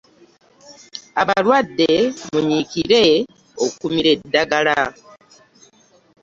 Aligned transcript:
Abalwadde 1.21 1.91
munyikire 2.31 3.03
okumira 3.65 4.09
eddagala. 4.15 4.79